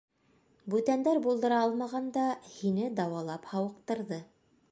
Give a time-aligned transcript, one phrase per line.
[0.73, 4.23] Бүтәндәр булдыра алмағанда, һине дауалап һауыҡтырҙы.